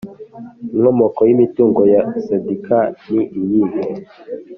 Inkomoko 0.73 1.21
y 1.27 1.31
imitungo 1.35 1.81
ya 1.93 2.01
Sendika 2.23 2.79
ni 3.09 3.21
iyihe 3.39 3.81